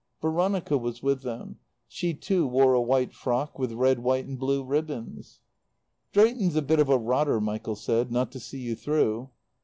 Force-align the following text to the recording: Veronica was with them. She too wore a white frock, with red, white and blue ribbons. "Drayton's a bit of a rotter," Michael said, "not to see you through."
Veronica 0.19 0.79
was 0.79 1.03
with 1.03 1.21
them. 1.21 1.59
She 1.87 2.15
too 2.15 2.47
wore 2.47 2.73
a 2.73 2.81
white 2.81 3.13
frock, 3.13 3.59
with 3.59 3.71
red, 3.73 3.99
white 3.99 4.25
and 4.25 4.39
blue 4.39 4.63
ribbons. 4.63 5.41
"Drayton's 6.11 6.55
a 6.55 6.63
bit 6.63 6.79
of 6.79 6.89
a 6.89 6.97
rotter," 6.97 7.39
Michael 7.39 7.75
said, 7.75 8.11
"not 8.11 8.31
to 8.31 8.39
see 8.39 8.61
you 8.61 8.75
through." 8.75 9.29